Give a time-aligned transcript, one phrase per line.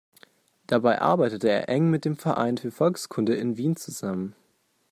[0.65, 4.35] Dabei arbeitet er eng mit dem Verein für Volkskunde in Wien zusammen.